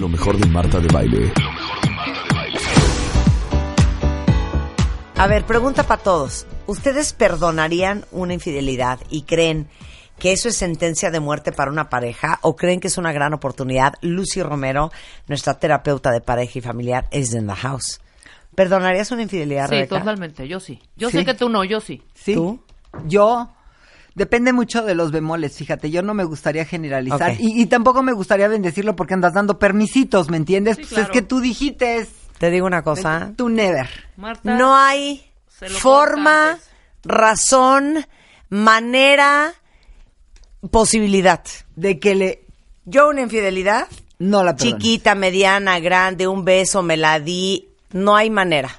[0.00, 1.32] Lo mejor de Marta de Baile.
[5.16, 6.46] A ver, pregunta para todos.
[6.66, 9.68] ¿Ustedes perdonarían una infidelidad y creen
[10.18, 13.32] que eso es sentencia de muerte para una pareja o creen que es una gran
[13.34, 13.94] oportunidad?
[14.02, 14.90] Lucy Romero,
[15.26, 18.00] nuestra terapeuta de pareja y familiar, es in the house.
[18.54, 19.98] ¿Perdonarías una infidelidad, Sí, Rebeca?
[19.98, 20.80] totalmente, yo sí.
[20.96, 21.18] Yo Sí.
[21.18, 22.02] sé que tú no, yo sí.
[22.14, 22.34] Sí.
[22.34, 22.60] ¿Tú?
[23.06, 23.50] Yo.
[24.16, 28.12] Depende mucho de los bemoles, fíjate, yo no me gustaría generalizar y, y tampoco me
[28.12, 30.76] gustaría bendecirlo porque andas dando permisitos, ¿me entiendes?
[30.76, 31.04] Sí, pues claro.
[31.04, 32.06] es que tú dijiste,
[32.38, 33.32] Te digo una cosa.
[33.36, 33.88] tú never.
[34.16, 34.56] Marta.
[34.56, 35.22] No hay
[35.78, 36.68] forma, antes.
[37.04, 38.06] razón,
[38.48, 39.52] manera,
[40.70, 41.42] posibilidad.
[41.74, 42.42] De que le...
[42.84, 43.86] Yo una infidelidad,
[44.18, 44.74] No la perdones.
[44.82, 48.70] chiquita, mediana, grande, un beso, me la di, no hay manera.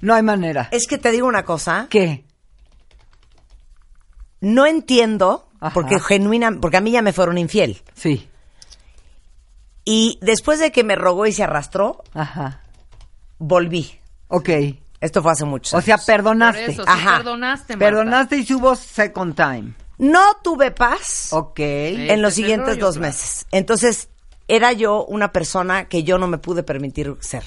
[0.00, 0.68] No hay manera.
[0.72, 2.24] Es que te digo una cosa, ¿Qué?
[4.40, 5.74] No entiendo, Ajá.
[5.74, 7.82] porque genuina, porque a mí ya me fueron infiel.
[7.94, 8.28] Sí.
[9.84, 12.62] Y después de que me rogó y se arrastró, Ajá.
[13.38, 13.98] volví.
[14.28, 14.50] Ok.
[15.00, 15.96] Esto fue hace muchos O sea.
[15.96, 16.64] Por perdonaste.
[16.72, 17.18] eso, sí Ajá.
[17.18, 17.84] perdonaste, Marta.
[17.86, 19.74] Perdonaste y hubo second time.
[19.98, 21.58] No tuve paz Ok.
[21.60, 23.08] en los siguientes rollo, dos claro.
[23.12, 23.46] meses.
[23.50, 24.08] Entonces,
[24.46, 27.44] era yo una persona que yo no me pude permitir ser.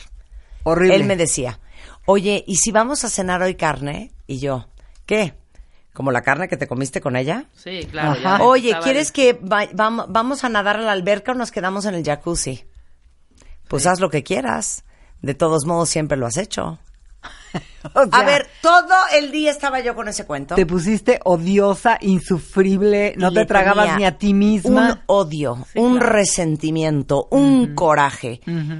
[0.63, 0.95] Horrible.
[0.95, 1.59] Él me decía,
[2.05, 4.11] oye, ¿y si vamos a cenar hoy carne?
[4.27, 4.67] Y yo,
[5.05, 5.33] ¿qué?
[5.93, 7.45] ¿Como la carne que te comiste con ella?
[7.53, 8.15] Sí, claro.
[8.21, 11.85] Ya Oye, ¿quieres que va- vam- vamos a nadar a la alberca o nos quedamos
[11.85, 12.63] en el jacuzzi?
[13.67, 14.83] Pues haz lo que quieras.
[15.21, 16.79] De todos modos, siempre lo has hecho.
[17.93, 20.55] O A ver, todo el día estaba yo con ese cuento.
[20.55, 24.93] Te pusiste odiosa, insufrible, no te tragabas ni a ti misma.
[24.93, 28.39] Un odio, un resentimiento, un coraje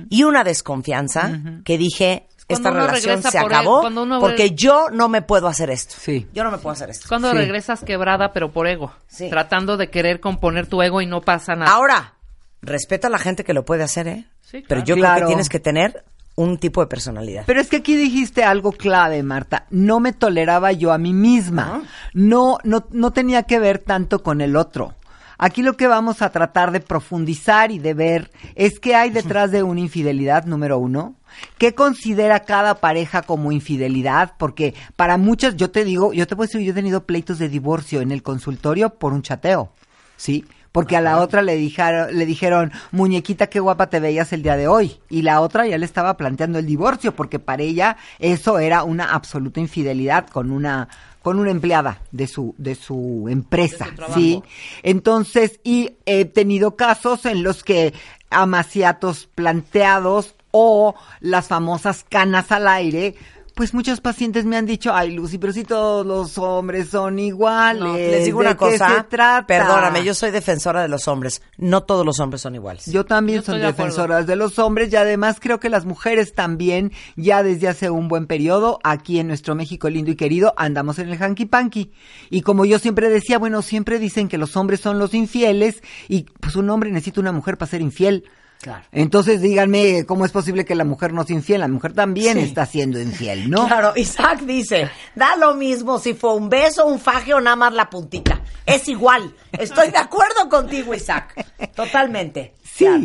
[0.10, 4.20] y una desconfianza que dije, esta uno relación regresa se por él, acabó cuando uno
[4.20, 5.96] porque yo no me puedo hacer esto.
[6.00, 6.28] Sí.
[6.34, 7.06] Yo no me puedo hacer esto.
[7.10, 7.38] Cuando Sí.
[7.38, 8.92] regresas quebrada, pero por ego.
[9.08, 9.30] Sí.
[9.30, 11.72] Tratando de querer componer tu ego y no pasa nada.
[11.72, 12.14] Ahora,
[12.62, 14.26] respeta a la gente que lo puede hacer, ¿eh?
[14.42, 14.86] Sí, Pero claro.
[14.86, 15.20] yo creo Claro.
[15.22, 16.04] que tienes que tener
[16.36, 17.44] un tipo de personalidad.
[17.46, 19.66] Pero es que aquí dijiste algo clave, Marta.
[19.70, 21.84] No me toleraba yo a mí misma.
[22.14, 24.94] No, no, no tenía que ver tanto con el otro.
[25.38, 29.52] Aquí lo que vamos a tratar de profundizar y de ver es qué hay detrás
[29.52, 31.16] de una infidelidad, número uno.
[31.58, 34.34] ¿Qué considera cada pareja como infidelidad?
[34.38, 37.50] Porque para muchas, yo te digo, yo te puedo decir, yo he tenido pleitos de
[37.50, 39.72] divorcio en el consultorio por un chateo.
[40.18, 40.46] ¿Sí?
[40.72, 44.56] Porque a la otra le dijeron, le dijeron, muñequita, qué guapa te veías el día
[44.56, 45.00] de hoy.
[45.10, 49.14] Y la otra ya le estaba planteando el divorcio, porque para ella eso era una
[49.14, 50.88] absoluta infidelidad con una,
[51.22, 53.86] con una empleada de su, de su empresa.
[53.86, 54.20] De su trabajo.
[54.20, 54.44] ¿Sí?
[54.84, 57.94] Entonces, y he tenido casos en los que
[58.30, 63.16] amaciatos planteados o las famosas canas al aire,
[63.56, 67.84] pues muchos pacientes me han dicho, ay Lucy, pero si todos los hombres son iguales.
[67.84, 69.46] No, les digo ¿de una qué cosa, se trata?
[69.46, 71.42] perdóname, yo soy defensora de los hombres.
[71.58, 72.86] No todos los hombres son iguales.
[72.86, 75.86] Yo también Yo soy estoy de defensora de los hombres y además creo que las
[75.86, 80.54] mujeres también, ya desde hace un buen periodo, aquí en nuestro México lindo y querido,
[80.58, 81.92] andamos en el hanky panky.
[82.30, 86.26] Y como yo siempre decía, bueno, siempre dicen que los hombres son los infieles y
[86.40, 88.24] pues un hombre necesita una mujer para ser infiel.
[88.62, 88.84] Claro.
[88.92, 91.62] Entonces díganme, ¿cómo es posible que la mujer no sea infiel?
[91.62, 92.44] La mujer también Sí.
[92.44, 93.66] está siendo infiel, ¿no?
[93.68, 97.74] Claro, Isaac dice, da lo mismo si fue un beso, un faje o nada más
[97.74, 98.42] la puntita.
[98.66, 99.34] Es igual.
[99.52, 101.34] Estoy de acuerdo contigo, Isaac.
[101.76, 102.54] Totalmente.
[102.64, 103.02] Sí, Claro.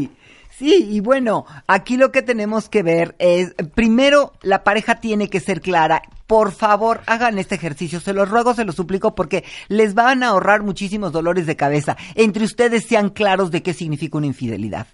[0.58, 5.40] sí, y bueno, aquí lo que tenemos que ver es, primero, la pareja tiene que
[5.40, 6.02] ser clara.
[6.26, 10.28] Por favor, hagan este ejercicio, se los ruego, se los suplico, porque les van a
[10.28, 11.96] ahorrar muchísimos dolores de cabeza.
[12.16, 14.86] Entre ustedes sean claros de qué significa una infidelidad.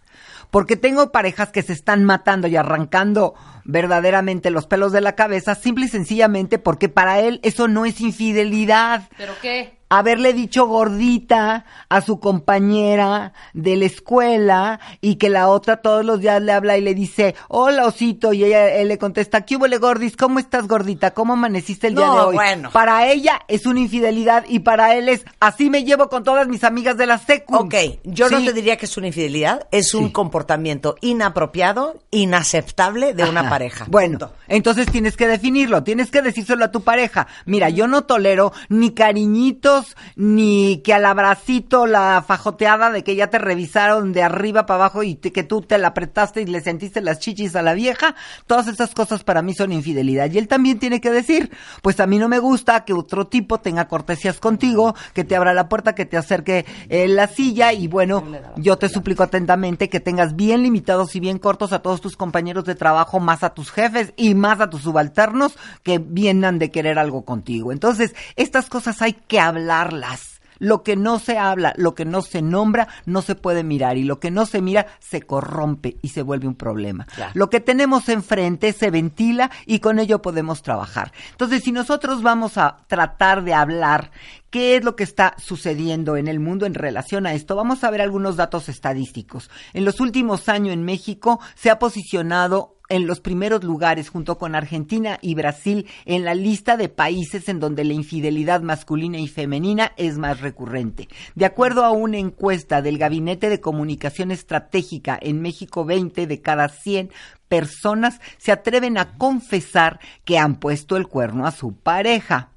[0.53, 3.35] Porque tengo parejas que se están matando y arrancando
[3.65, 8.03] verdaderamente los pelos de la cabeza, simple y sencillamente porque para él eso no es
[8.03, 9.79] infidelidad ¿Pero qué?
[9.99, 16.21] Haberle dicho gordita a su compañera de la escuela y que la otra todos los
[16.21, 19.67] días le habla y le dice, hola osito, y ella él le contesta, ¿qué hubo
[19.81, 20.17] gordis?
[20.17, 21.13] ¿Cómo estás gordita?
[21.13, 22.35] ¿Cómo amaneciste el día de hoy?
[22.35, 22.71] bueno.
[22.73, 26.65] Para ella es una infidelidad y para él es, así me llevo con todas mis
[26.65, 27.55] amigas de la secu.
[27.57, 27.75] Ok,
[28.05, 30.13] yo no te diría que es una infidelidad, es un Sí.
[30.13, 33.85] comportamiento inapropiado, inaceptable de una pareja.
[33.89, 34.35] Bueno, Punto.
[34.49, 37.27] entonces tienes que definirlo, tienes que decírselo a tu pareja.
[37.47, 43.15] Mira, yo no tolero ni cariñitos, besos, ni que al abracito, la fajoteada de que
[43.17, 46.47] ya te revisaron de arriba para abajo y te- que tú te la apretaste y
[46.47, 48.15] le sentiste las chichis a la vieja.
[48.47, 50.31] Todas esas cosas para mí son infidelidad.
[50.31, 51.51] Y él también tiene que decir,
[51.83, 55.55] pues a mí no me gusta que otro tipo tenga cortesías contigo, que te abra
[55.55, 58.25] la puerta, que te acerque eh, la silla y bueno,
[58.57, 62.65] yo te suplico atentamente que tengas bien limitados y bien cortos a todos tus compañeros
[62.65, 66.99] de trabajo, más a tus jefes y más a tus subalternos que vienen de querer
[66.99, 67.73] algo contigo.
[67.73, 69.41] Entonces, estas cosas hay que
[69.73, 70.41] hablarlas.
[70.59, 73.97] Lo que no se habla, lo que no se nombra, no se puede mirar.
[73.97, 77.05] Y lo que no se mira, se corrompe y se vuelve un problema.
[77.07, 77.33] Claro.
[77.35, 81.11] Lo que tenemos enfrente se ventila y con ello podemos trabajar.
[81.33, 84.13] Entonces, si nosotros vamos a tratar de hablar
[84.51, 87.91] qué es lo que está sucediendo en el mundo en relación a esto, vamos a
[87.91, 89.51] ver algunos datos estadísticos.
[89.73, 94.55] En los últimos años en México se ha posicionado en los primeros lugares junto con
[94.55, 99.93] Argentina y Brasil en la lista de países en donde la infidelidad masculina y femenina
[99.97, 101.09] es más recurrente.
[101.35, 106.69] De acuerdo a una encuesta del Gabinete de Comunicación Estratégica en México, 20 de cada
[106.69, 107.11] 100
[107.49, 112.52] personas se atreven a confesar que han puesto el cuerno a su pareja.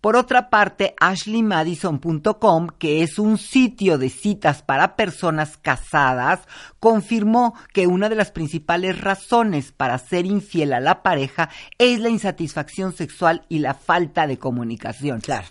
[0.00, 6.40] Por otra parte, ashleymadison.com, que es un sitio de citas para personas casadas,
[6.78, 12.10] confirmó que una de las principales razones para ser infiel a la pareja es la
[12.10, 15.20] insatisfacción sexual y la falta de comunicación.
[15.20, 15.46] Claro.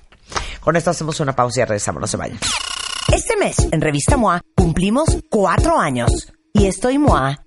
[0.61, 2.39] Con esto hacemos una pausa y regresamos, no se vayan.
[3.13, 6.33] Este mes, en Revista MOA, cumplimos cuatro años.
[6.53, 7.46] Y estoy MOA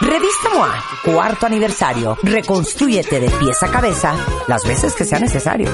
[0.00, 2.16] Revista MOA, cuarto aniversario.
[2.22, 4.14] Reconstrúyete de pies a cabeza
[4.48, 5.68] las veces que sea necesario.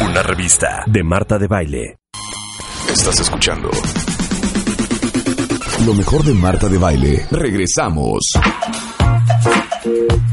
[0.00, 1.98] Una revista de Marta de Baile.
[2.90, 3.70] Estás escuchando.
[5.84, 7.26] Lo mejor de Marta de Baile.
[7.30, 8.22] Regresamos.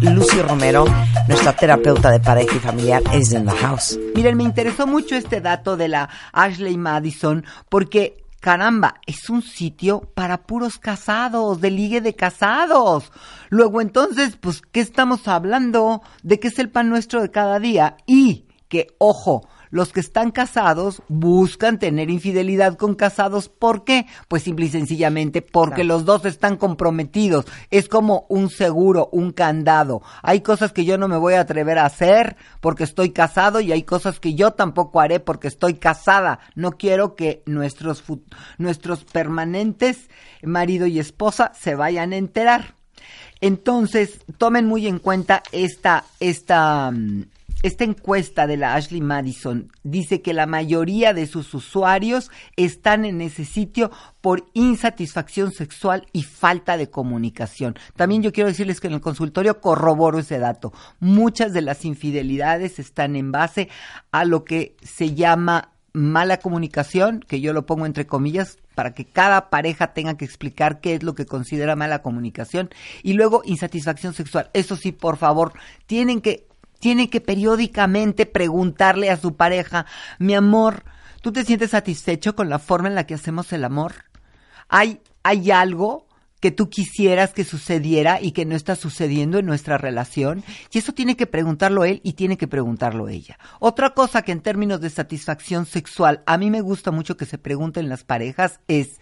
[0.02, 0.86] Lucy Romero,
[1.28, 4.00] nuestra terapeuta de pareja y familiar, es in the house.
[4.16, 10.02] Miren, me interesó mucho este dato de la Ashley Madison porque, caramba, es un sitio
[10.14, 13.12] para puros casados, de ligue de casados.
[13.50, 16.02] Luego entonces, pues, ¿qué estamos hablando?
[16.24, 17.98] ¿De qué es el pan nuestro de cada día?
[18.06, 23.50] Y que, ojo, los que están casados buscan tener infidelidad con casados.
[23.50, 24.06] ¿Por qué?
[24.28, 27.46] Pues simple y sencillamente porque los dos están comprometidos.
[27.72, 30.02] Es como un seguro, un candado.
[30.22, 33.72] Hay cosas que yo no me voy a atrever a hacer porque estoy casado y
[33.72, 36.40] hay cosas que yo tampoco haré porque estoy casada.
[36.56, 38.04] No quiero que nuestros,
[38.58, 40.10] nuestros permanentes
[40.44, 42.76] marido y esposa se vayan a enterar.
[43.40, 47.24] Entonces, tomen muy en cuenta esta, esta, mm,
[47.64, 49.72] esta encuesta de la Ashley Madison.
[49.84, 56.24] Dice que la mayoría de sus usuarios están en ese sitio por insatisfacción sexual y
[56.24, 57.76] falta de comunicación.
[57.96, 60.74] También yo quiero decirles que en el consultorio corroboro ese dato.
[61.00, 63.70] Muchas de las infidelidades están en base
[64.12, 69.06] a lo que se llama mala comunicación, que yo lo pongo entre comillas, para que
[69.06, 72.70] cada pareja tenga que explicar qué es lo que considera mala comunicación.
[73.02, 74.52] Y luego insatisfacción sexual.
[74.54, 75.54] Eso sí, por favor,
[75.88, 76.47] tienen que,
[76.80, 79.86] tienen que periódicamente preguntarle a su pareja,
[80.20, 80.84] mi amor,
[81.22, 83.94] ¿tú te sientes satisfecho con la forma en la que hacemos el amor?
[84.70, 86.08] ¿Hay, hay algo
[86.40, 90.44] que tú quisieras que sucediera y que no está sucediendo en nuestra relación?
[90.72, 93.40] Y eso tiene que preguntarlo él y tiene que preguntarlo ella.
[93.60, 97.38] Otra cosa que en términos de satisfacción sexual a mí me gusta mucho que se
[97.38, 99.00] pregunten las parejas es,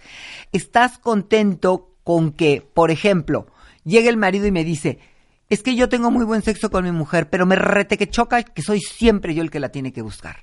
[0.52, 3.48] ¿estás contento con que, por ejemplo,
[3.84, 5.00] llegue el marido y me dice,
[5.50, 8.44] es que yo tengo muy buen sexo con mi mujer, pero me rete que choca
[8.44, 10.38] que soy siempre yo el que la tiene que buscar.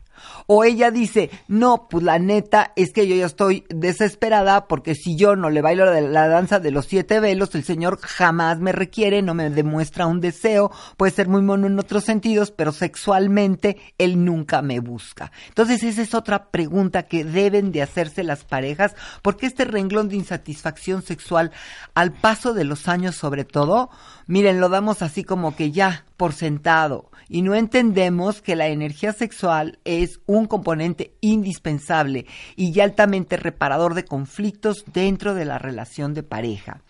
[0.47, 5.17] O ella dice, no, pues la neta es que yo ya estoy desesperada porque si
[5.17, 9.23] yo no le bailo la, danza de los siete velos, el Señor jamás me requiere,
[9.23, 14.25] no me demuestra un deseo, puede ser muy mono en otros sentidos, pero sexualmente Él
[14.25, 15.33] nunca me busca.
[15.49, 20.17] Entonces esa es otra pregunta que deben de hacerse las parejas, porque este renglón de
[20.17, 21.53] insatisfacción sexual,
[21.95, 23.91] al paso de los años sobre todo,
[24.27, 29.13] miren, lo damos así como que ya por sentado y no entendemos que la energía
[29.13, 36.23] sexual es un componente indispensable y altamente reparador de conflictos dentro de la relación de
[36.23, 36.81] pareja.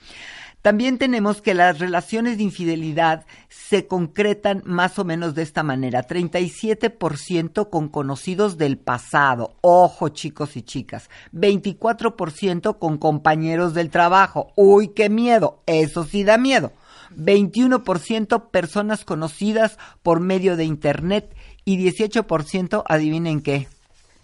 [0.60, 6.06] También tenemos que las relaciones de infidelidad se concretan más o menos de esta manera.
[6.06, 9.56] 37% con conocidos del pasado.
[9.62, 11.08] Ojo, chicos y chicas.
[11.32, 14.52] 24% con compañeros del trabajo.
[14.56, 15.62] Uy, qué miedo.
[15.64, 16.72] Eso sí da miedo.
[17.16, 23.68] 21% personas conocidas por medio de Internet y 18%, adivinen qué.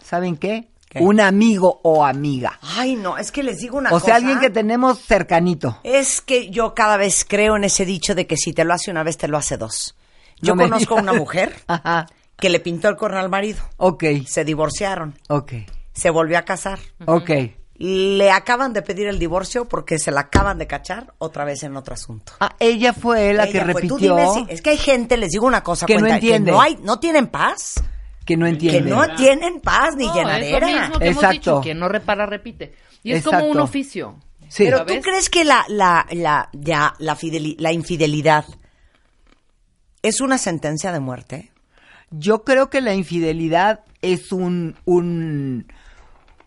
[0.03, 0.69] ¿Saben qué?
[0.89, 1.01] ¿Qué?
[1.01, 2.59] Un amigo o amiga.
[2.63, 4.07] Ay, no, es que les digo una O cosa.
[4.07, 5.79] sea, alguien que tenemos cercanito.
[5.85, 8.91] Es que yo cada vez creo en ese dicho de que si te lo hace
[8.91, 9.95] una vez, te lo hace dos.
[10.41, 12.07] Yo No conozco a una mujer Ajá.
[12.39, 13.61] que le pintó el corno al marido.
[13.77, 15.19] Ok, Se divorciaron.
[15.29, 15.53] ok,
[15.93, 16.79] Se volvió a casar.
[17.05, 17.31] ok.
[17.81, 21.77] Le acaban de pedir el divorcio porque se la acaban de cachar otra vez en
[21.77, 22.33] otro asunto.
[22.41, 25.31] Ah, ella fue la que fue, tú repitió dime si- es que hay gente, les
[25.31, 26.51] digo una cosa, Que no entiende.
[26.51, 27.81] que no hay, no tienen paz,
[28.25, 28.91] que no que entiende.
[28.91, 30.67] no tienen paz ni No, es lo llenadera.
[30.67, 31.35] mismo que hemos Exacto.
[31.39, 32.75] dicho, que no repara, repite.
[33.05, 33.39] Y es Exacto.
[33.39, 34.17] como un oficio.
[34.49, 34.65] Sí.
[34.65, 38.45] Pero tú crees que la, la, la, ya, la, fideli- la infidelidad
[40.03, 41.53] es una sentencia de muerte?
[42.11, 45.71] Yo creo que la infidelidad es un, un,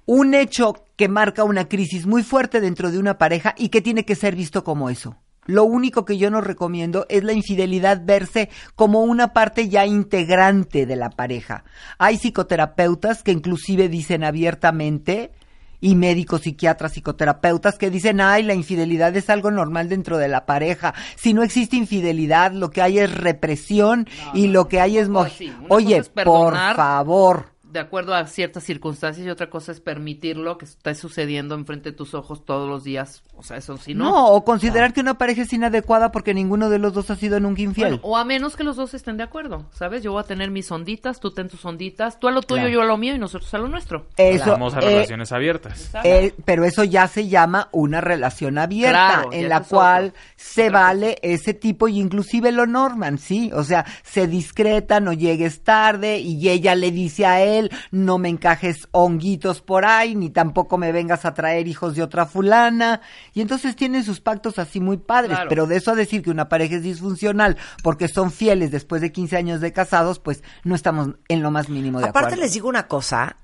[0.05, 4.05] un hecho que marca una crisis muy fuerte dentro de una pareja y que tiene
[4.05, 5.15] que ser visto como eso.
[5.48, 10.86] Lo único que yo no recomiendo es la infidelidad verse como una parte ya integrante
[10.86, 11.63] de la pareja.
[11.98, 15.31] Hay psicoterapeutas que inclusive dicen abiertamente
[15.79, 20.46] y médicos, psiquiatras, psicoterapeutas que dicen, ay, la infidelidad es algo normal dentro de la
[20.46, 20.93] pareja.
[21.15, 25.10] Si no existe infidelidad, lo que hay es represión y lo que hay es...
[25.10, 25.51] así.
[25.67, 27.50] Oye, por favor.
[27.71, 31.95] De acuerdo a ciertas circunstancias y otra cosa es permitirlo que esté sucediendo enfrente de
[31.95, 33.23] tus ojos todos los días.
[33.37, 34.25] O sea, eso sí, No, ¿no?
[34.27, 37.61] o considerar que una pareja es inadecuada porque ninguno de los dos ha sido nunca
[37.61, 37.91] infiel.
[37.93, 40.03] Bueno, o a menos que los dos estén de acuerdo, ¿sabes?
[40.03, 42.73] Yo voy a tener mis onditas, tú ten tus onditas, tú a lo tuyo, Claro.
[42.73, 44.05] yo a lo mío y nosotros a lo nuestro.
[44.17, 45.91] Eso, Vamos a eh, relaciones abiertas.
[46.03, 50.19] eh, pero eso ya se llama una relación abierta, Claro, en la cual otro.
[50.35, 53.49] se vale ese tipo y inclusive lo norman, ¿sí?
[53.53, 57.61] O sea, se discreta, no llegues tarde y ella le dice a él,
[57.91, 62.25] no me encajes honguitos por ahí, ni tampoco me vengas a traer hijos de otra
[62.25, 63.01] fulana.
[63.34, 65.50] Y entonces tienen sus pactos así muy padres, Claro.
[65.50, 69.12] pero de eso a decir que una pareja es disfuncional porque son fieles después de
[69.12, 72.44] 15 años de casados, pues no estamos en lo más mínimo de Aparte acuerdo.
[72.44, 73.38] les digo una cosa,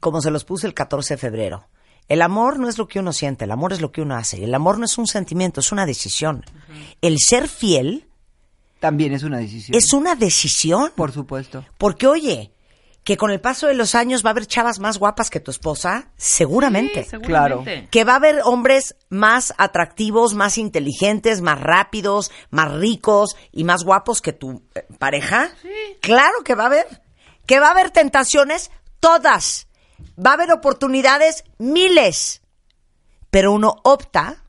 [0.00, 1.68] como se los puse el 14 de febrero.
[2.08, 4.42] El amor no es lo que uno siente, el amor es lo que uno hace.
[4.42, 6.44] El amor no es un sentimiento, es una decisión.
[7.00, 8.08] El ser fiel
[8.80, 9.76] También es una decisión.
[9.78, 10.90] es una decisión.
[10.96, 11.64] Por supuesto.
[11.78, 12.52] Porque oye,
[13.04, 15.50] que con el paso de los años va a haber chavas más guapas que tu
[15.50, 17.04] esposa, seguramente.
[17.04, 17.88] Sí, seguramente.
[17.90, 23.82] que va a haber hombres más atractivos, más inteligentes, más rápidos, más ricos y más
[23.82, 25.50] guapos que tu eh, pareja.
[26.00, 27.02] Claro que va a haber.
[27.46, 29.66] Que va a haber tentaciones, todas.
[30.24, 32.42] Va a haber oportunidades, miles.
[33.30, 34.44] Pero uno opta,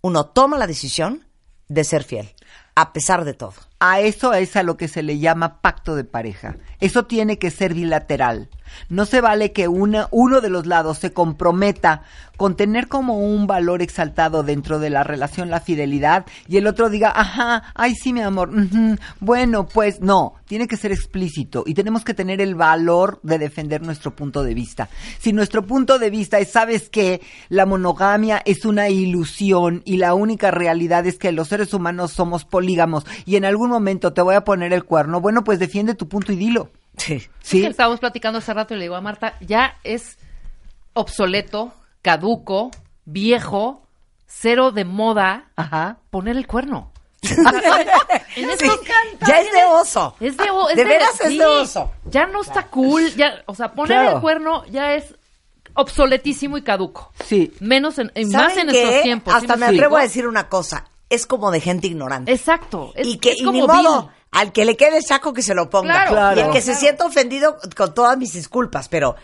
[0.00, 1.28] uno toma la decisión
[1.68, 2.34] de ser fiel,
[2.74, 3.54] a pesar de todo.
[3.78, 6.56] A eso es a lo que se le llama pacto de pareja.
[6.80, 8.48] Eso tiene que ser bilateral.
[8.88, 12.02] No se vale que una, uno de los lados se comprometa
[12.36, 16.90] con tener como un valor exaltado dentro de la relación la fidelidad y el otro
[16.90, 18.50] diga, ajá, ay sí mi amor,
[19.20, 23.82] bueno pues no, tiene que ser explícito y tenemos que tener el valor de defender
[23.82, 24.88] nuestro punto de vista.
[25.18, 30.14] Si nuestro punto de vista es, sabes que la monogamia es una ilusión y la
[30.14, 34.34] única realidad es que los seres humanos somos polígamos y en algún momento te voy
[34.34, 36.70] a poner el cuerno, bueno pues defiende tu punto y dilo.
[36.96, 37.14] Sí.
[37.14, 37.60] Es ¿Sí?
[37.60, 40.18] que estábamos platicando hace rato y le digo a Marta, ya es
[40.94, 42.70] obsoleto, caduco,
[43.04, 43.82] viejo,
[44.26, 45.98] cero de moda Ajá.
[46.10, 46.90] poner el cuerno.
[48.36, 48.66] En Sí,
[49.26, 50.14] ya es de oso.
[50.20, 51.90] Es de, es De veras es sí, de oso.
[52.04, 54.16] Ya no está cool, ya, o sea, poner Claro.
[54.16, 55.14] el cuerno ya es
[55.74, 57.12] obsoletísimo y caduco.
[57.24, 57.52] Sí.
[57.60, 58.82] Menos en, en- ¿Saben más en qué?
[58.88, 59.32] estos tiempos.
[59.34, 60.84] ¿sí Hasta me atrevo a decir una cosa.
[61.10, 62.32] Es como de gente ignorante.
[62.32, 62.92] Exacto.
[62.94, 65.42] Es, y que es y como ni modo, al que le quede el saco que
[65.42, 65.92] se lo ponga.
[66.06, 66.40] Claro, Claro.
[66.40, 69.14] Y el que se sienta ofendido con todas mis disculpas, pero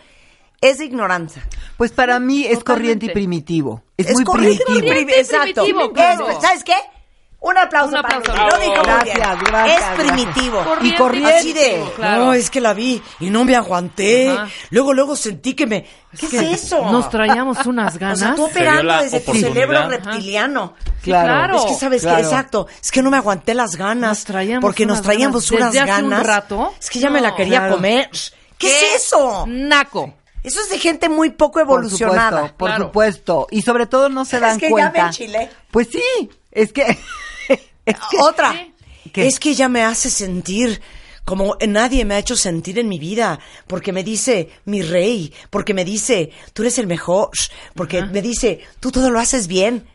[0.61, 1.47] es de ignorancia.
[1.75, 2.63] Pues para mí es Totalmente.
[2.65, 3.83] corriente y primitivo.
[3.97, 4.85] Es, muy corriente y primitivo.
[4.85, 5.63] primi- Corriente y Exacto.
[5.63, 6.41] primitivo, Es- claro.
[6.41, 6.75] ¿Sabes qué?
[7.45, 8.41] Un aplauso Un para aplauso.
[8.41, 8.49] mí.
[8.51, 9.39] Lo dijo muy Gracias, bien.
[9.47, 10.63] gracias, Es primitivo.
[10.63, 11.33] Corriente Y corriente.
[11.37, 12.25] Así de, Claro.
[12.25, 14.29] no, es que la vi y no me aguanté.
[14.31, 14.47] Ajá.
[14.69, 15.85] Luego, luego sentí que me...
[16.17, 16.89] ¿Qué es, eso?
[16.89, 18.19] Nos traíamos unas O ganas.
[18.19, 20.75] sea, tú operando desde tu cerebro reptiliano.
[21.01, 21.57] Sí, claro.
[21.57, 22.17] Es que sabes claro.
[22.17, 24.09] que exacto, es que no me aguanté las ganas.
[24.19, 25.61] Nos traíamos porque nos unas traíamos ganas.
[25.61, 26.25] unas Desde hace un ganas.
[26.27, 26.73] rato.
[26.79, 27.75] Es que ya me la quería Claro.
[27.75, 28.09] comer.
[28.57, 29.43] ¿Qué, es eso?
[29.49, 30.13] Naco.
[30.43, 32.29] Eso es de gente muy poco Por evolucionada.
[32.37, 32.83] supuesto, por Claro.
[32.85, 33.47] supuesto.
[33.51, 34.91] Y sobre todo no se Es dan que ya cuenta.
[35.01, 35.49] me enchilé.
[35.71, 36.97] Pues sí, es que...
[37.85, 38.55] es que- Otra.
[39.15, 40.81] Es que ella me hace sentir
[41.25, 45.73] como nadie me ha hecho sentir en mi vida, porque me dice mi rey, porque
[45.73, 47.29] me dice tú eres el mejor,
[47.75, 49.87] porque me dice tú todo lo haces bien.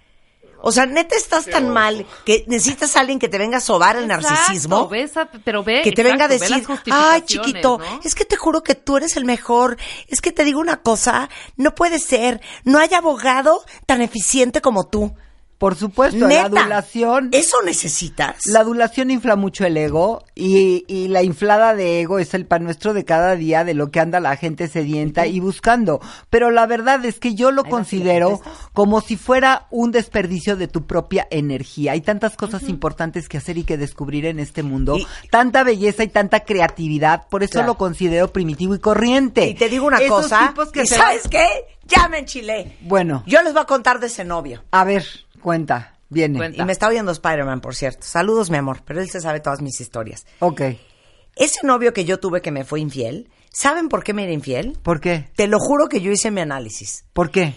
[0.61, 3.97] O sea, neta estás tan mal que necesitas a alguien que te venga a sobar
[3.97, 4.89] el Exacto, narcisismo.
[4.89, 8.01] ve esa- pero ve, que te venga a decir, ay chiquito, ¿no?
[8.03, 9.77] es que te juro que tú eres el mejor,
[10.09, 14.89] es que te digo una cosa, no puede ser, no hay abogado tan eficiente como
[14.89, 15.15] tú.
[15.59, 17.31] Por supuesto, Neta, la adulación.
[17.33, 18.47] ¿Eso necesitas?
[18.47, 22.63] La adulación infla mucho el ego y, y la inflada de ego es el pan
[22.63, 26.01] nuestro de cada día de lo que anda la gente sedienta y buscando.
[26.31, 28.41] Pero la verdad es que yo lo considero
[28.73, 31.93] como si fuera un desperdicio de tu propia energía.
[31.93, 36.05] Hay tantas cosas importantes que hacer y que descubrir en este mundo, Y- tanta belleza
[36.05, 37.67] y tanta creatividad, por eso Claro.
[37.69, 39.47] lo considero primitivo y corriente.
[39.49, 41.47] Y te digo una Esos cosa, tipos que ¿y se sabes qué?
[41.87, 42.77] Ya me enchilé.
[42.83, 44.63] Bueno, Yo les voy a contar de ese novio.
[44.71, 45.05] a ver,
[45.39, 46.39] cuenta, viene.
[46.39, 46.63] Cuenta.
[46.63, 48.07] Y me está oyendo Spider-Man, por cierto.
[48.07, 50.27] Saludos, mi amor, pero él se sabe todas mis historias.
[50.41, 50.63] Ok,
[51.37, 54.77] Ese novio que yo tuve que me fue infiel, ¿saben por qué me era infiel?
[54.83, 55.31] ¿por qué?
[55.37, 57.05] Te lo juro que yo hice mi análisis.
[57.13, 57.55] ¿Por qué?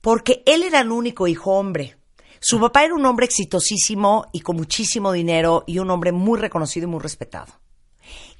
[0.00, 1.96] Porque él era el único hijo hombre.
[2.40, 6.88] Su papá era un hombre exitosísimo y con muchísimo dinero y un hombre muy reconocido
[6.88, 7.52] y muy respetado.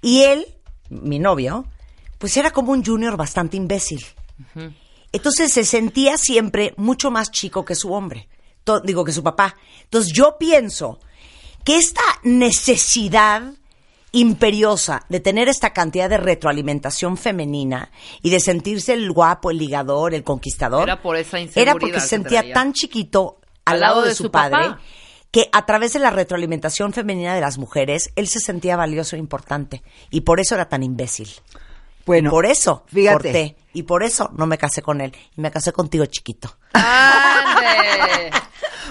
[0.00, 0.44] Y él,
[0.90, 1.64] mi novio,
[2.18, 4.04] pues era como un junior bastante imbécil.
[5.12, 8.28] Entonces se sentía siempre mucho más chico que su hombre.
[8.64, 9.57] To- digo, que su papá.
[9.85, 10.99] Entonces yo pienso
[11.64, 13.42] que esta necesidad
[14.14, 17.90] imperiosa de tener esta cantidad de retroalimentación femenina
[18.21, 22.00] y de sentirse el guapo, el ligador, el conquistador, Era por esa era porque que
[22.00, 22.54] se sentía traía.
[22.54, 24.81] tan chiquito al, lado, de, su, padre papá.
[25.31, 29.19] que a través de la retroalimentación femenina de las mujeres, él se sentía valioso e
[29.19, 29.83] importante.
[30.11, 31.31] Y por eso era tan imbécil.
[32.04, 33.14] Bueno, por eso fíjate.
[33.14, 33.57] corté.
[33.73, 35.16] Y por eso no me casé con él.
[35.37, 36.54] Y me casé contigo, chiquito.
[36.75, 38.31] ¡Ande!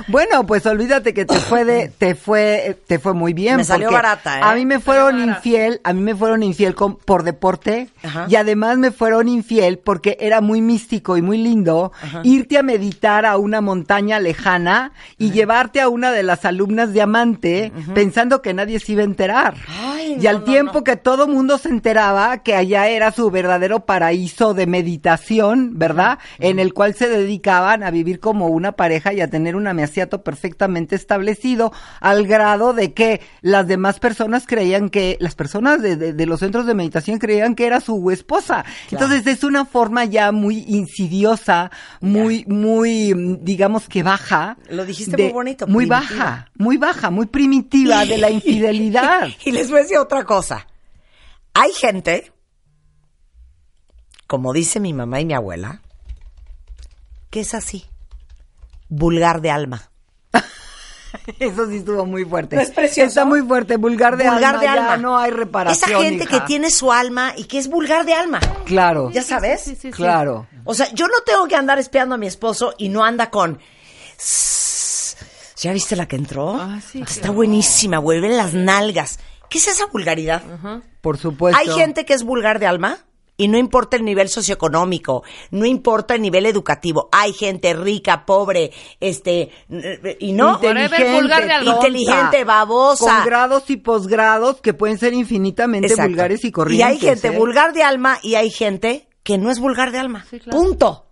[0.08, 3.58] Bueno, pues olvídate que te fue de, te fue, te fue muy bien.
[3.58, 4.42] Me salió barata, ¿eh?
[4.44, 8.26] A mí me fueron infiel, a mí me fueron infiel con- por deporte Ajá.
[8.30, 11.92] y además me fueron infiel porque era muy místico y muy lindo
[12.24, 17.72] irte a meditar a una montaña lejana y llevarte a una de las alumnas diamante
[17.94, 19.56] pensando que nadie se iba a enterar.
[19.68, 20.84] Ay, y no, al tiempo no.
[20.84, 26.20] que todo mundo se enteraba que allá era su verdadero paraíso de meditación, ¿verdad?
[26.40, 30.24] En el cual se dedicaban a vivir como una pareja y a tener un ameaciato
[30.24, 36.14] perfectamente establecido, al grado de que las demás personas creían que, las personas de, de-
[36.14, 38.64] de los centros de meditación creían que era su esposa.
[38.92, 44.58] Entonces es una forma ya muy insidiosa, muy, muy, digamos que baja.
[44.70, 46.16] Lo dijiste de- muy bonito, Muy primitiva.
[46.26, 49.28] baja, muy baja, muy primitiva de la infidelidad.
[49.46, 50.68] y les voy a decir otra cosa.
[51.54, 52.32] Hay gente,
[54.28, 55.82] como dice mi mamá y mi abuela,
[57.30, 57.86] que es así.
[58.94, 59.90] Vulgar de alma.
[61.40, 62.56] Eso sí estuvo muy fuerte.
[62.58, 63.08] ¿No es precioso?
[63.08, 64.60] Está muy fuerte, vulgar de vulgar alma.
[64.60, 64.98] de ya alma.
[64.98, 65.90] no hay reparación.
[65.92, 66.40] Esa gente hija.
[66.42, 68.40] que tiene su alma y que es vulgar de alma.
[68.66, 69.10] Claro.
[69.12, 69.62] ¿Ya sabes?
[69.62, 69.92] Sí, sí, sí.
[69.92, 70.48] Claro.
[70.66, 73.60] O sea, yo no tengo que andar espiando a mi esposo y no anda con.
[74.18, 75.16] "Sss,
[75.58, 76.56] ¿Ya viste la que entró?
[76.60, 77.34] Ah, sí, Está claro.
[77.34, 79.20] buenísima, vuelven las nalgas.
[79.50, 80.42] ¿Qué es esa vulgaridad?
[81.02, 81.60] Por supuesto.
[81.60, 82.98] Hay gente que es vulgar de alma
[83.44, 87.10] y no importa el nivel socioeconómico, no importa el nivel educativo.
[87.12, 89.50] Hay gente rica, pobre, este,
[90.20, 90.54] y no.
[90.60, 91.72] Whatever, vulgar de alma.
[91.76, 93.16] Inteligente, babosa.
[93.18, 96.10] Con grados y posgrados que pueden ser infinitamente Exacto.
[96.10, 96.88] vulgares y Y corrientes.
[96.88, 97.38] hay gente ¿eh?
[97.38, 100.26] vulgar de alma y hay gente que no es vulgar de alma.
[100.30, 100.58] Sí, claro.
[100.60, 101.06] Punto.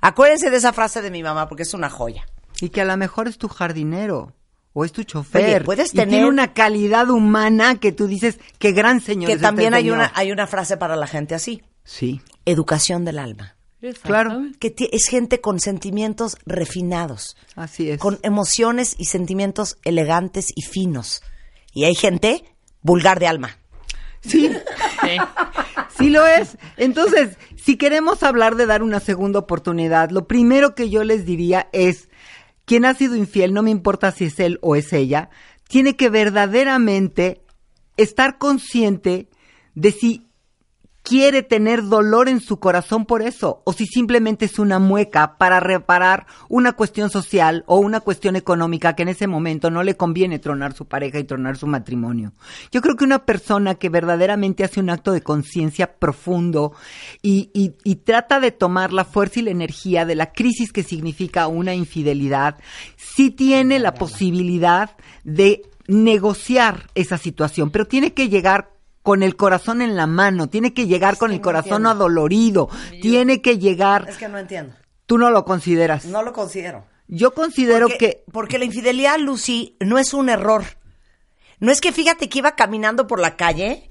[0.00, 2.26] Acuérdense de esa frase de mi mamá porque es una joya.
[2.60, 4.32] Y que a lo mejor es tu jardinero.
[4.74, 5.44] O es tu chofer.
[5.56, 9.32] Oye, puedes y tiene tener- una calidad humana que tú dices, qué gran señor que
[9.32, 9.96] es este también hay señor".
[9.96, 11.62] una, hay una frase para la gente así.
[11.88, 12.20] Sí.
[12.44, 13.56] Educación del alma.
[14.02, 14.42] Claro.
[14.60, 17.98] Que es gente con sentimientos refinados, Así es.
[17.98, 21.22] con emociones y sentimientos elegantes y finos.
[21.72, 22.44] Y hay gente
[22.82, 23.56] vulgar de alma.
[24.20, 24.50] Sí.
[25.00, 25.16] Sí.
[25.96, 26.58] Sí lo es.
[26.76, 31.68] Entonces, si queremos hablar de dar una segunda oportunidad, lo primero que yo les diría
[31.72, 32.08] es,
[32.66, 35.30] quien ha sido infiel, no me importa si es él o es ella,
[35.68, 37.42] tiene que verdaderamente
[37.96, 39.28] estar consciente
[39.74, 40.27] de si
[41.08, 45.58] quiere tener dolor en su corazón por eso, o si simplemente es una mueca para
[45.60, 50.38] reparar una cuestión social o una cuestión económica que en ese momento no le conviene
[50.38, 52.32] tronar su pareja y tronar su matrimonio.
[52.70, 56.72] Yo creo que una persona que verdaderamente hace un acto de conciencia profundo
[57.22, 60.82] y, y- y trata de tomar la fuerza y la energía de la crisis que
[60.82, 62.56] significa una infidelidad,
[62.96, 68.70] sí tiene la posibilidad de negociar esa situación, pero tiene que llegar
[69.08, 71.90] con el corazón en la mano, tiene que llegar con el no corazón entiendo.
[71.90, 72.68] adolorido,
[73.00, 74.74] tiene que llegar, Es que no entiendo.
[75.06, 76.04] tú no lo consideras.
[76.04, 76.84] No lo considero.
[77.06, 80.62] Yo considero porque, que porque la infidelidad, Lucy, no es un error.
[81.58, 83.90] No es que fíjate que iba caminando por la calle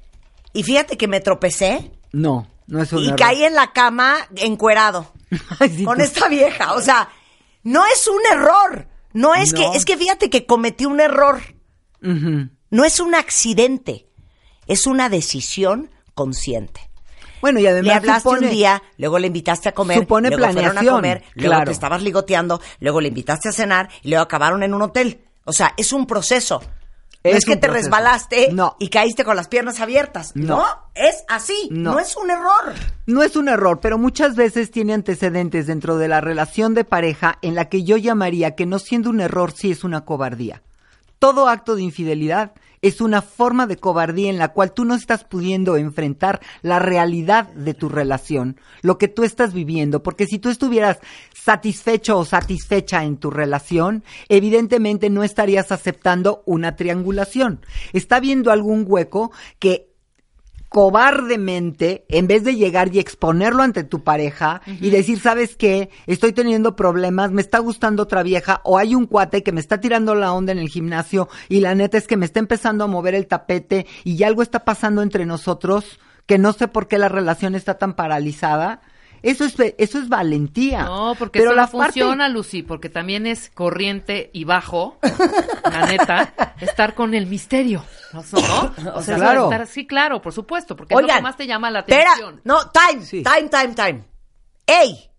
[0.54, 3.18] y fíjate que me tropecé no, no es un y error.
[3.20, 5.12] caí en la cama encuerado
[5.60, 6.74] Ay, sí, con tú- esta vieja.
[6.76, 7.10] O sea,
[7.64, 8.88] no es un error.
[9.14, 9.60] No es No.
[9.72, 11.42] que, es que fíjate que cometí un error.
[12.70, 14.07] No es un accidente.
[14.68, 16.82] Es una decisión consciente.
[17.42, 20.52] Bueno, y Le además hablaste supone- un día, luego le invitaste a comer, Supone luego
[20.52, 21.66] fueron a comer, luego claro.
[21.66, 25.22] te estabas ligoteando, luego le invitaste a cenar y luego acabaron en un hotel.
[25.46, 26.60] O sea, es un proceso.
[27.24, 27.84] No Es es que te proceso.
[27.86, 28.76] resbalaste No.
[28.80, 30.32] y caíste con las piernas abiertas.
[30.36, 30.66] No, No.
[30.96, 31.68] es así.
[31.72, 31.94] No.
[31.94, 32.00] No.
[32.00, 32.74] es un error.
[33.06, 37.38] No es un error, pero muchas veces tiene antecedentes dentro de la relación de pareja
[37.42, 40.62] en la que yo llamaría que no siendo un error sí es una cobardía.
[41.20, 42.54] Todo acto de infidelidad
[42.88, 47.48] es una forma de cobardía en la cual tú no estás pudiendo enfrentar la realidad
[47.54, 51.00] de tu relación, lo que tú estás viviendo, porque si tú estuvieras
[51.34, 57.62] satisfecho o satisfecha en tu relación, evidentemente no estarías aceptando una triangulación.
[57.94, 59.88] Está viendo algún hueco que
[60.70, 65.90] cobardemente, en vez de llegar y exponerlo ante tu pareja y decir, ¿sabes qué?
[66.08, 69.80] Estoy teniendo problemas, me está gustando otra vieja, o hay un cuate que me está
[69.80, 72.88] tirando la onda en el gimnasio y la neta es que me está empezando a
[72.88, 77.10] mover el tapete y algo está pasando entre nosotros que no sé por qué la
[77.10, 78.82] relación está tan paralizada.
[79.24, 80.84] Eso es, eso es valentía.
[80.84, 84.98] No, porque Pero eso la no parte- funciona, Lucy, porque también es corriente y bajo,
[85.70, 87.84] la neta, estar con el misterio.
[88.14, 88.24] ¿No?
[88.32, 88.94] ¿No?
[88.96, 89.50] O sea, Claro.
[89.52, 92.12] estar- sí, claro, por supuesto, porque es lo que más te llama la espera.
[92.12, 92.42] atención.
[92.44, 93.24] No, time, Sí.
[93.24, 94.04] time, time, time.
[94.66, 95.10] ¡Ey!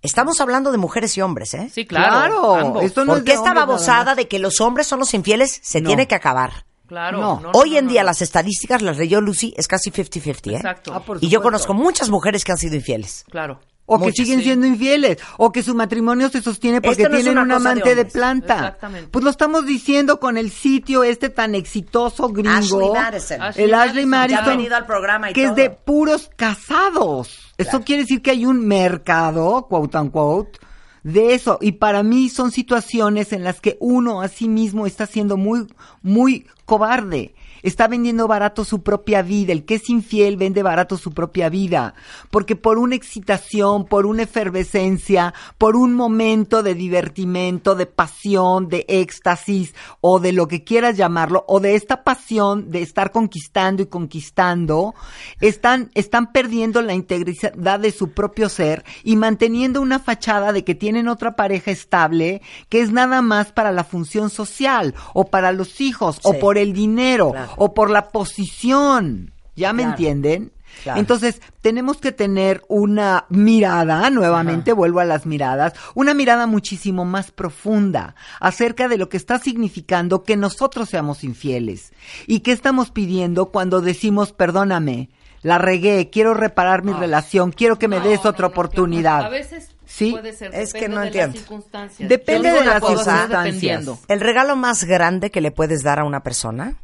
[0.00, 1.68] Estamos hablando de mujeres y hombres, ¿eh?
[1.72, 2.52] Sí, claro.
[2.60, 5.58] Claro, esto no es Porque de esta babosada de que los hombres son los infieles
[5.62, 5.88] se No.
[5.88, 6.66] tiene que acabar.
[6.88, 7.20] Claro.
[7.20, 7.40] No.
[7.40, 8.06] no, Hoy no, en no, día no.
[8.06, 10.56] las estadísticas las leyó Lucy, es casi 50-50, ¿eh?
[10.56, 10.92] Exacto.
[10.94, 13.24] Ah, Y yo conozco muchas mujeres que han sido infieles.
[13.30, 13.60] Claro.
[13.90, 14.44] O que siguen sí.
[14.44, 17.94] siendo infieles, o que su matrimonio se sostiene porque Esto no tienen un de amante
[17.94, 18.54] de, planta.
[18.56, 19.08] Exactamente.
[19.10, 22.50] Pues lo estamos diciendo con el sitio este tan exitoso gringo.
[22.50, 23.40] Ashley Madison.
[23.42, 25.50] Ashley el Ashley Madison, ha venido al programa y que todo.
[25.52, 27.38] es de puros casados.
[27.56, 30.58] Eso quiere decir que hay un mercado, quote unquote,
[31.02, 31.58] de eso.
[31.60, 35.66] Y para mí son situaciones en las que uno a sí mismo está siendo muy,
[36.02, 37.34] muy cobarde.
[37.62, 39.52] Está vendiendo barato su propia vida.
[39.52, 41.94] El que es infiel vende barato su propia vida.
[42.30, 48.84] Porque por una excitación, por una efervescencia, por un momento de divertimento, de pasión, de
[48.88, 53.86] éxtasis, o de lo que quieras llamarlo, o de esta pasión de estar conquistando y
[53.86, 54.94] conquistando,
[55.40, 60.74] están, están perdiendo la integridad de su propio ser y manteniendo una fachada de que
[60.74, 65.80] tienen otra pareja estable que es nada más para la función social, o para los
[65.80, 67.47] hijos, o por el dinero, Claro.
[67.56, 69.32] O por la posición.
[69.56, 69.90] ¿Ya me Claro.
[69.96, 70.52] entienden?
[70.84, 71.00] Claro.
[71.00, 77.32] Entonces, tenemos que tener una mirada, nuevamente vuelvo a las miradas, una mirada muchísimo más
[77.32, 81.92] profunda acerca de lo que está significando que nosotros seamos infieles.
[82.28, 85.08] ¿Y qué estamos pidiendo cuando decimos, perdóname,
[85.42, 89.24] la regué, quiero reparar mi relación, quiero que me No, des no, otra no, oportunidad?
[89.24, 90.10] A veces Sí.
[90.12, 90.54] puede ser.
[90.54, 91.32] Es que no de entiendo.
[91.34, 92.08] las circunstancias.
[92.08, 93.98] Depende de las circunstancias.
[94.06, 96.76] El regalo más grande que le puedes dar a una persona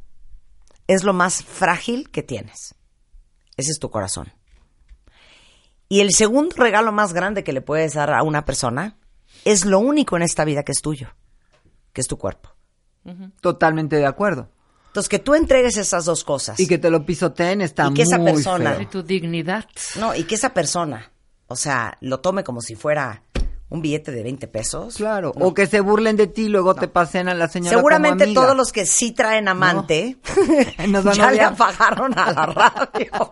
[0.86, 2.74] es lo más frágil que tienes.
[3.56, 4.32] Ese es tu corazón.
[5.88, 8.96] Y el segundo regalo más grande que le puedes dar a una persona
[9.44, 11.08] es lo único en esta vida que es tuyo,
[11.92, 12.50] que es tu cuerpo.
[13.40, 14.48] Totalmente de acuerdo.
[14.86, 16.58] Entonces, que tú entregues esas dos cosas.
[16.60, 18.80] Y que te lo pisoteen está Y que esa muy persona- feo.
[18.82, 19.66] Y tu dignidad.
[19.98, 21.12] No, y que esa persona,
[21.48, 23.22] o sea, lo tome como si fuera
[23.70, 24.96] un billete de 20 pesos.
[24.96, 25.46] Claro, No.
[25.46, 28.30] o que se burlen de ti y luego te pasen a la señora Seguramente como
[28.30, 28.42] amiga.
[28.42, 30.16] todos los que sí traen amante
[30.78, 33.30] a ya le apagaron a la radio.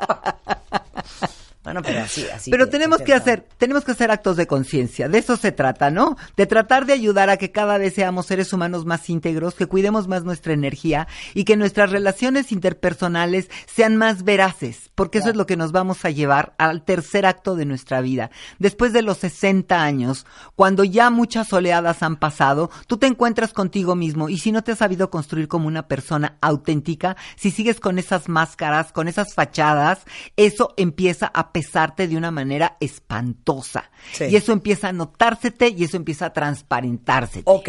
[1.65, 2.51] Bueno, pero así, así.
[2.51, 5.09] Pero te- tenemos te que hacer, tenemos que hacer actos de conciencia.
[5.09, 6.17] De eso se trata, ¿no?
[6.37, 10.09] De tratar de ayudar a que cada vez seamos seres humanos más íntegros, que cuidemos
[10.09, 15.47] más nuestra energía y que nuestras relaciones interpersonales sean más veraces, porque eso es lo
[15.47, 18.31] que nos vamos a llevar al tercer acto de nuestra vida.
[18.59, 23.95] Después de los 60 años, cuando ya muchas oleadas han pasado, tú te encuentras contigo
[23.95, 27.99] mismo y si no te has sabido construir como una persona auténtica, si sigues con
[27.99, 30.01] esas máscaras, con esas fachadas,
[30.37, 33.91] eso empieza a pesarte de una manera espantosa.
[34.13, 34.25] Sí.
[34.25, 37.43] Y eso empieza a notársete y eso empieza a transparentársete.
[37.47, 37.69] Ok,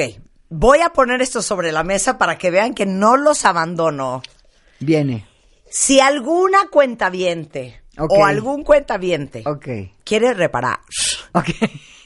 [0.49, 4.21] voy a poner esto sobre la mesa para que vean que no los abandono.
[4.79, 5.25] Viene.
[5.69, 8.11] Si alguna cuentaviente Ok.
[8.11, 9.67] o algún cuentaviente Ok.
[10.03, 10.79] quiere reparar,
[11.33, 11.49] Ok.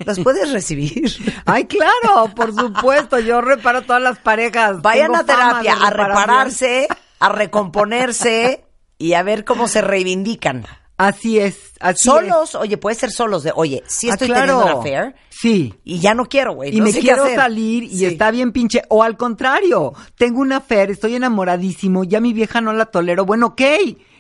[0.06, 1.12] los puedes recibir.
[1.46, 4.82] Ay, claro, por supuesto, yo reparo todas las parejas.
[4.82, 6.88] Vayan Tengo a terapia a repararse,
[7.20, 8.64] a recomponerse
[8.98, 10.66] y a ver cómo se reivindican.
[10.98, 14.42] Así es, así Solos, oye, puede ser solos de, oye, si Ah, estoy claro.
[14.48, 15.76] teniendo una affair Sí.
[15.84, 16.74] y ya no quiero, güey.
[16.76, 17.36] y no me sé qué quiero hacer.
[17.36, 18.06] salir y Sí.
[18.06, 18.82] está bien pinche.
[18.90, 23.26] O al contrario, tengo una fe, estoy enamoradísimo, ya mi vieja no la tolero.
[23.26, 23.62] Bueno, ok.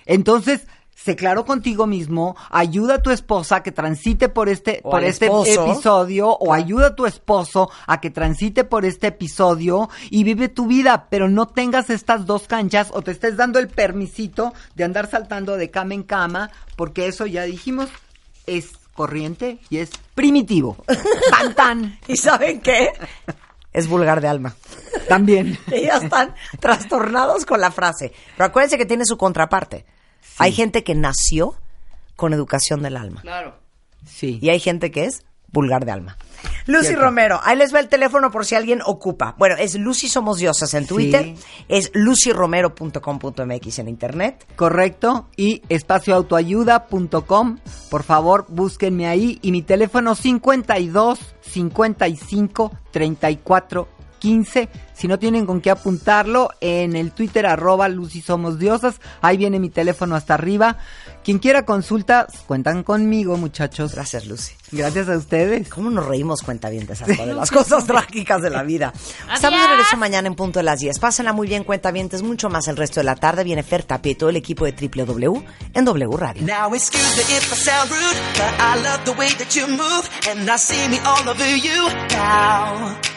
[0.06, 4.90] Entonces, sé claro contigo mismo, ayuda a tu esposa a que transite por este, O
[4.90, 5.66] por este esposo.
[5.72, 10.66] episodio, o ayuda a tu esposo a que transite por este episodio y vive tu
[10.66, 15.08] vida, pero no tengas estas dos canchas o te estés dando el permisito de andar
[15.10, 17.90] saltando de cama en cama, porque eso ya dijimos,
[18.48, 20.78] es corriente y es primitivo.
[21.30, 22.00] tan tan.
[22.08, 22.92] ¿Y saben qué?
[23.72, 24.56] Es vulgar de alma.
[25.08, 25.60] También.
[25.68, 28.12] Ya están trastornados con la frase.
[28.36, 29.86] Pero acuérdense que tiene su contraparte.
[30.40, 31.56] Hay gente que nació
[32.16, 33.22] con educación del alma.
[33.22, 33.56] Claro.
[34.06, 34.40] Sí.
[34.42, 36.18] Y hay gente que es vulgar de alma.
[36.66, 37.06] Lucy Cierto.
[37.06, 39.36] Romero, ahí les va el teléfono por si alguien ocupa.
[39.38, 41.36] Bueno, es Lucy Somos Diosas en Twitter, Sí.
[41.70, 44.46] es lucyromero.com.mx en internet.
[44.56, 45.28] Correcto.
[45.38, 47.60] Y espacioautoayuda.com.
[47.90, 49.40] Por favor, búsquenme ahí.
[49.42, 53.88] Y mi teléfono 52 55 34
[54.20, 54.70] 15.
[54.94, 58.96] Si no tienen con qué apuntarlo, en el Twitter arroba Lucy Somos Diosas.
[59.22, 60.78] Ahí viene mi teléfono hasta arriba.
[61.24, 63.94] Quien quiera consulta, cuentan conmigo, muchachos.
[63.94, 64.54] Gracias, Lucy.
[64.72, 65.70] Gracias a ustedes.
[65.70, 68.94] ¿Cómo nos reímos cuenta bien de esas cosas, de las cosas trágicas de la vida?
[69.34, 71.00] Estamos de regreso mañana en punto de las 10.
[71.00, 71.92] Pásenla muy bien, cuenta
[72.24, 73.44] mucho más el resto de la tarde.
[73.44, 76.46] Viene Fer Tapia y todo el equipo de WW en W Radio.
[76.46, 80.10] Now excuse me if I sound rude, but I love the way that you move,
[80.30, 83.17] and I see me all over you now.